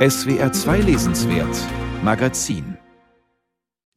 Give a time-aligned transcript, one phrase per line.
[0.00, 1.54] SWR 2 Lesenswert
[2.02, 2.78] Magazin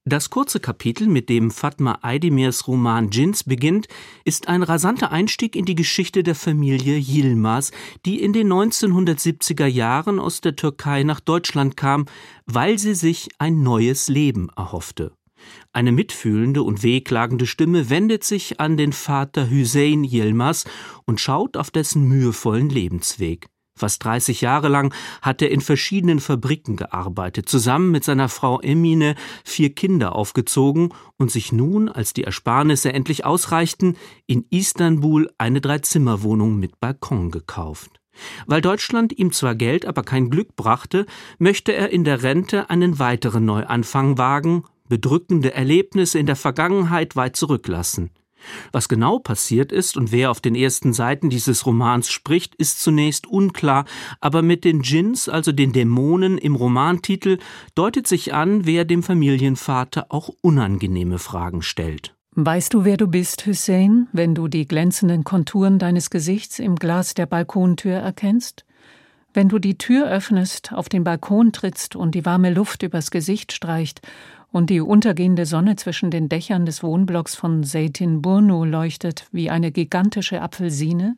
[0.03, 3.87] das kurze Kapitel, mit dem Fatma Aydemirs Roman Jins beginnt,
[4.25, 7.71] ist ein rasanter Einstieg in die Geschichte der Familie Yilmaz,
[8.05, 12.07] die in den 1970er Jahren aus der Türkei nach Deutschland kam,
[12.45, 15.13] weil sie sich ein neues Leben erhoffte.
[15.71, 20.65] Eine mitfühlende und wehklagende Stimme wendet sich an den Vater Hüseyin Yilmaz
[21.05, 23.52] und schaut auf dessen mühevollen Lebensweg.
[23.75, 29.15] Fast 30 Jahre lang hat er in verschiedenen Fabriken gearbeitet, zusammen mit seiner Frau Emine
[29.43, 36.59] vier Kinder aufgezogen und sich nun, als die Ersparnisse endlich ausreichten, in Istanbul eine Dreizimmerwohnung
[36.59, 37.99] mit Balkon gekauft.
[38.45, 41.07] Weil Deutschland ihm zwar Geld, aber kein Glück brachte,
[41.39, 47.35] möchte er in der Rente einen weiteren Neuanfang wagen, bedrückende Erlebnisse in der Vergangenheit weit
[47.35, 48.11] zurücklassen.
[48.71, 53.27] Was genau passiert ist und wer auf den ersten Seiten dieses Romans spricht, ist zunächst
[53.27, 53.85] unklar,
[54.19, 57.37] aber mit den Djinns, also den Dämonen im Romantitel,
[57.75, 62.15] deutet sich an, wer dem Familienvater auch unangenehme Fragen stellt.
[62.35, 67.13] Weißt du, wer du bist, Hussein, wenn du die glänzenden Konturen deines Gesichts im Glas
[67.13, 68.65] der Balkontür erkennst?
[69.33, 73.51] Wenn du die Tür öffnest, auf den Balkon trittst und die warme Luft übers Gesicht
[73.51, 74.01] streicht
[74.51, 79.71] und die untergehende Sonne zwischen den Dächern des Wohnblocks von Seytin Burnu leuchtet wie eine
[79.71, 81.17] gigantische Apfelsine?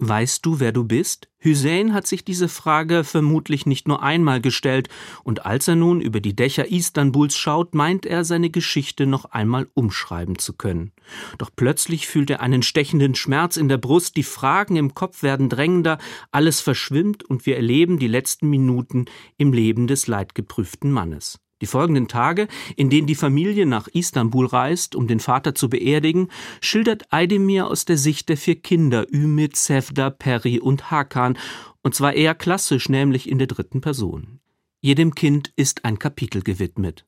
[0.00, 1.28] Weißt du, wer du bist?
[1.44, 4.88] Hussein hat sich diese Frage vermutlich nicht nur einmal gestellt,
[5.22, 9.68] und als er nun über die Dächer Istanbuls schaut, meint er, seine Geschichte noch einmal
[9.74, 10.92] umschreiben zu können.
[11.38, 15.48] Doch plötzlich fühlt er einen stechenden Schmerz in der Brust, die Fragen im Kopf werden
[15.48, 15.98] drängender,
[16.32, 19.04] alles verschwimmt und wir erleben die letzten Minuten
[19.36, 21.38] im Leben des leidgeprüften Mannes.
[21.64, 26.28] Die folgenden Tage, in denen die Familie nach Istanbul reist, um den Vater zu beerdigen,
[26.60, 31.38] schildert Aydemir aus der Sicht der vier Kinder Ümit, Sevda, Peri und Hakan,
[31.80, 34.40] und zwar eher klassisch, nämlich in der dritten Person.
[34.82, 37.06] Jedem Kind ist ein Kapitel gewidmet.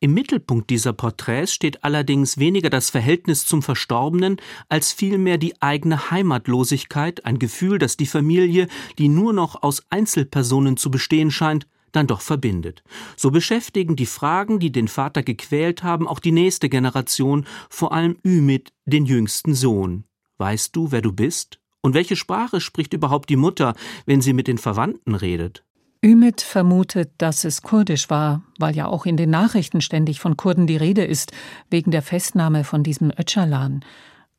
[0.00, 6.10] Im Mittelpunkt dieser Porträts steht allerdings weniger das Verhältnis zum Verstorbenen, als vielmehr die eigene
[6.10, 8.66] Heimatlosigkeit, ein Gefühl, das die Familie,
[8.98, 12.82] die nur noch aus Einzelpersonen zu bestehen scheint, dann doch verbindet.
[13.16, 18.16] So beschäftigen die Fragen, die den Vater gequält haben, auch die nächste Generation, vor allem
[18.24, 20.04] Ümit, den jüngsten Sohn.
[20.38, 21.60] Weißt du, wer du bist?
[21.82, 23.74] Und welche Sprache spricht überhaupt die Mutter,
[24.06, 25.64] wenn sie mit den Verwandten redet?
[26.04, 30.66] Ümit vermutet, dass es kurdisch war, weil ja auch in den Nachrichten ständig von Kurden
[30.66, 31.30] die Rede ist,
[31.70, 33.84] wegen der Festnahme von diesem Öcalan.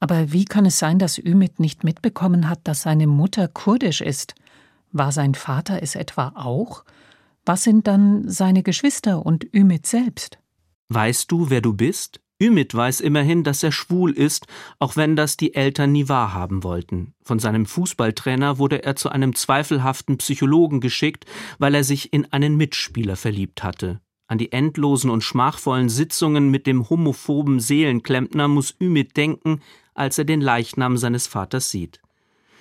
[0.01, 4.35] Aber wie kann es sein, dass Ümit nicht mitbekommen hat, dass seine Mutter kurdisch ist?
[4.91, 6.83] War sein Vater es etwa auch?
[7.45, 10.39] Was sind dann seine Geschwister und Ümit selbst?
[10.87, 12.21] Weißt du, wer du bist?
[12.41, 14.47] Ümit weiß immerhin, dass er schwul ist,
[14.79, 17.13] auch wenn das die Eltern nie wahrhaben wollten.
[17.21, 21.25] Von seinem Fußballtrainer wurde er zu einem zweifelhaften Psychologen geschickt,
[21.57, 23.99] weil er sich in einen Mitspieler verliebt hatte.
[24.27, 29.61] An die endlosen und schmachvollen Sitzungen mit dem homophoben Seelenklempner muss Ümit denken,
[29.93, 32.01] als er den Leichnam seines Vaters sieht.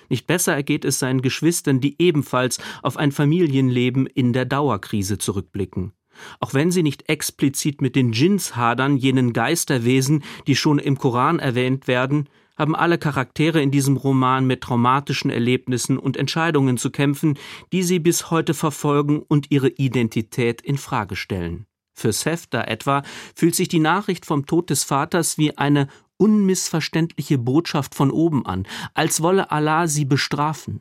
[0.09, 5.93] Nicht besser ergeht es seinen Geschwistern, die ebenfalls auf ein Familienleben in der Dauerkrise zurückblicken.
[6.39, 11.39] Auch wenn sie nicht explizit mit den Djinns hadern, jenen Geisterwesen, die schon im Koran
[11.39, 17.37] erwähnt werden, haben alle Charaktere in diesem Roman mit traumatischen Erlebnissen und Entscheidungen zu kämpfen,
[17.71, 21.65] die sie bis heute verfolgen und ihre Identität in Frage stellen.
[21.95, 23.03] Für Sefta etwa
[23.35, 25.87] fühlt sich die Nachricht vom Tod des Vaters wie eine
[26.23, 30.79] unmissverständliche Botschaft von oben an, als wolle Allah sie bestrafen.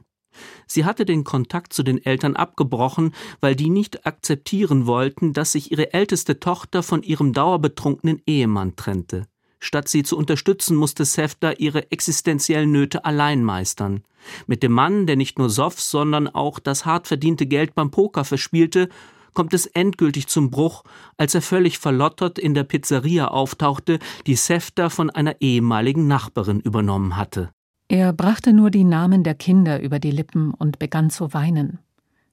[0.68, 5.72] Sie hatte den Kontakt zu den Eltern abgebrochen, weil die nicht akzeptieren wollten, dass sich
[5.72, 9.26] ihre älteste Tochter von ihrem dauerbetrunkenen Ehemann trennte.
[9.58, 14.04] Statt sie zu unterstützen, musste Sefta ihre existenziellen Nöte allein meistern.
[14.46, 18.24] Mit dem Mann, der nicht nur Soff, sondern auch das hart verdiente Geld beim Poker
[18.24, 18.88] verspielte
[19.34, 20.84] kommt es endgültig zum Bruch,
[21.16, 27.16] als er völlig verlottert in der Pizzeria auftauchte, die Sefta von einer ehemaligen Nachbarin übernommen
[27.16, 27.50] hatte.
[27.88, 31.78] Er brachte nur die Namen der Kinder über die Lippen und begann zu weinen.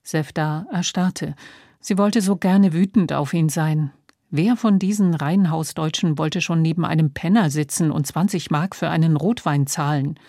[0.03, 1.35] Sefta erstarrte.
[1.79, 3.91] Sie wollte so gerne wütend auf ihn sein.
[4.31, 9.17] Wer von diesen Reihenhausdeutschen wollte schon neben einem Penner sitzen und 20 Mark für einen
[9.17, 10.19] Rotwein zahlen?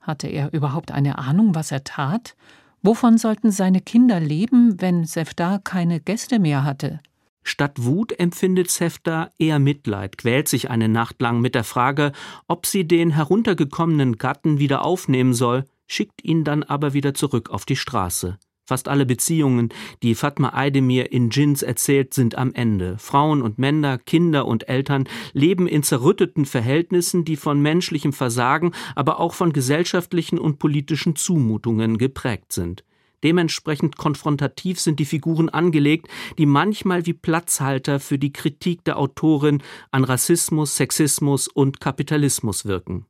[0.00, 2.36] Hatte er überhaupt eine Ahnung, was er tat?
[2.82, 7.00] Wovon sollten seine Kinder leben, wenn Sefta keine Gäste mehr hatte?
[7.42, 12.12] Statt Wut empfindet Sefta eher Mitleid, quält sich eine Nacht lang mit der Frage,
[12.46, 17.64] ob sie den heruntergekommenen Gatten wieder aufnehmen soll, schickt ihn dann aber wieder zurück auf
[17.64, 18.38] die Straße.
[18.68, 19.70] Fast alle Beziehungen,
[20.02, 22.98] die Fatma Aydemir in Djins erzählt, sind am Ende.
[22.98, 29.20] Frauen und Männer, Kinder und Eltern leben in zerrütteten Verhältnissen, die von menschlichem Versagen, aber
[29.20, 32.84] auch von gesellschaftlichen und politischen Zumutungen geprägt sind.
[33.24, 36.06] Dementsprechend konfrontativ sind die Figuren angelegt,
[36.36, 39.62] die manchmal wie Platzhalter für die Kritik der Autorin
[39.92, 43.06] an Rassismus, Sexismus und Kapitalismus wirken.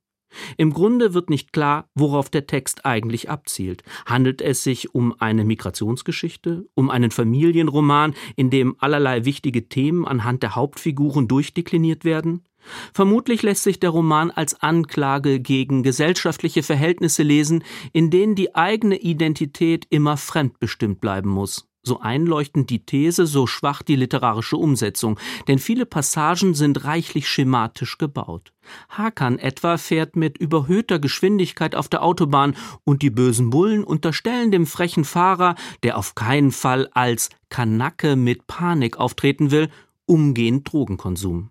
[0.56, 3.82] Im Grunde wird nicht klar, worauf der Text eigentlich abzielt.
[4.06, 10.42] Handelt es sich um eine Migrationsgeschichte, um einen Familienroman, in dem allerlei wichtige Themen anhand
[10.42, 12.44] der Hauptfiguren durchdekliniert werden?
[12.92, 18.98] Vermutlich lässt sich der Roman als Anklage gegen gesellschaftliche Verhältnisse lesen, in denen die eigene
[18.98, 21.66] Identität immer fremdbestimmt bleiben muss.
[21.88, 25.18] So einleuchtend die These, so schwach die literarische Umsetzung,
[25.48, 28.52] denn viele Passagen sind reichlich schematisch gebaut.
[28.90, 32.54] Hakan etwa fährt mit überhöhter Geschwindigkeit auf der Autobahn
[32.84, 38.46] und die bösen Bullen unterstellen dem frechen Fahrer, der auf keinen Fall als Kanacke mit
[38.46, 39.70] Panik auftreten will,
[40.04, 41.50] umgehend Drogenkonsum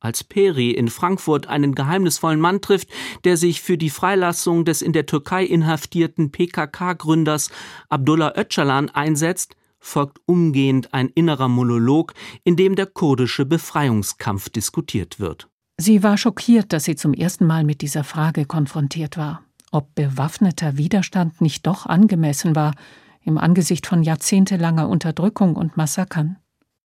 [0.00, 2.88] als Peri in Frankfurt einen geheimnisvollen Mann trifft,
[3.24, 7.50] der sich für die Freilassung des in der Türkei inhaftierten PKK-Gründers
[7.88, 12.14] Abdullah Öcalan einsetzt, folgt umgehend ein innerer Monolog,
[12.44, 15.48] in dem der kurdische Befreiungskampf diskutiert wird.
[15.76, 20.76] Sie war schockiert, dass sie zum ersten Mal mit dieser Frage konfrontiert war, ob bewaffneter
[20.76, 22.74] Widerstand nicht doch angemessen war
[23.22, 26.36] im Angesicht von jahrzehntelanger Unterdrückung und Massakern.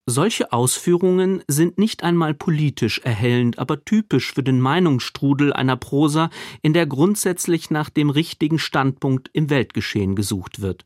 [0.05, 6.29] Solche Ausführungen sind nicht einmal politisch erhellend, aber typisch für den Meinungsstrudel einer Prosa,
[6.61, 10.85] in der grundsätzlich nach dem richtigen Standpunkt im Weltgeschehen gesucht wird.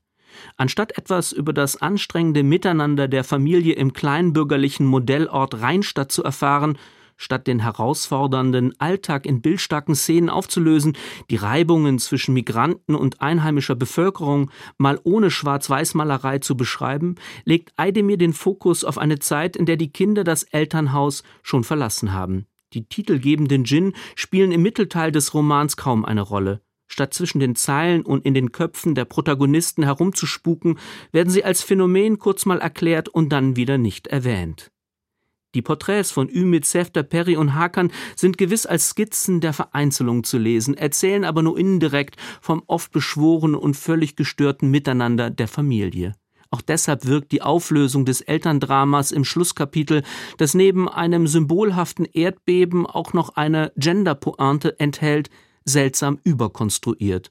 [0.56, 6.78] Anstatt etwas über das anstrengende Miteinander der Familie im kleinbürgerlichen Modellort Rheinstadt zu erfahren,
[7.16, 10.96] statt den herausfordernden Alltag in bildstarken Szenen aufzulösen,
[11.30, 18.32] die Reibungen zwischen Migranten und einheimischer Bevölkerung mal ohne Schwarz-Weiß-Malerei zu beschreiben, legt Eidemir den
[18.32, 22.46] Fokus auf eine Zeit, in der die Kinder das Elternhaus schon verlassen haben.
[22.72, 26.60] Die titelgebenden Djinn spielen im Mittelteil des Romans kaum eine Rolle.
[26.86, 30.78] Statt zwischen den Zeilen und in den Köpfen der Protagonisten herumzuspuken,
[31.12, 34.70] werden sie als Phänomen kurz mal erklärt und dann wieder nicht erwähnt.
[35.56, 40.36] Die Porträts von Ümit, Sefter, Perry und Hakan sind gewiss als Skizzen der Vereinzelung zu
[40.36, 46.14] lesen, erzählen aber nur indirekt vom oft beschworenen und völlig gestörten Miteinander der Familie.
[46.50, 50.02] Auch deshalb wirkt die Auflösung des Elterndramas im Schlusskapitel,
[50.36, 55.30] das neben einem symbolhaften Erdbeben auch noch eine Genderpointe enthält,
[55.66, 57.30] seltsam überkonstruiert.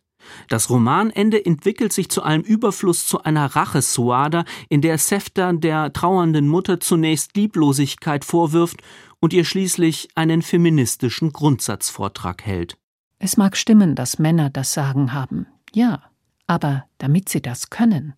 [0.49, 6.47] Das Romanende entwickelt sich zu einem Überfluss zu einer Rachesuada, in der Sefta der trauernden
[6.47, 8.81] Mutter zunächst Lieblosigkeit vorwirft
[9.19, 12.77] und ihr schließlich einen feministischen Grundsatzvortrag hält.
[13.19, 16.03] Es mag stimmen, dass Männer das Sagen haben, ja,
[16.47, 18.13] aber damit sie das können,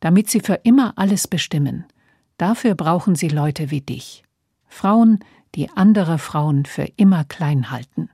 [0.00, 1.84] damit sie für immer alles bestimmen,
[2.38, 4.24] dafür brauchen sie Leute wie dich.
[4.66, 5.20] Frauen,
[5.54, 8.10] die andere Frauen für immer klein halten.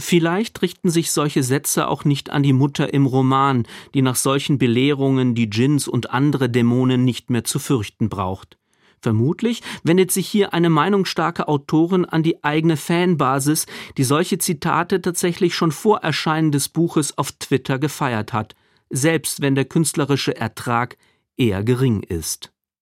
[0.00, 4.58] Vielleicht richten sich solche Sätze auch nicht an die Mutter im Roman, die nach solchen
[4.58, 8.56] Belehrungen die Djinns und andere Dämonen nicht mehr zu fürchten braucht.
[9.02, 13.66] Vermutlich wendet sich hier eine meinungsstarke Autorin an die eigene Fanbasis,
[13.96, 18.54] die solche Zitate tatsächlich schon vor Erscheinen des Buches auf Twitter gefeiert hat,
[18.90, 20.96] selbst wenn der künstlerische Ertrag
[21.36, 22.52] eher gering ist.